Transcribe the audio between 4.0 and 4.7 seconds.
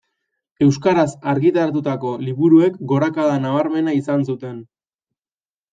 izan zuten.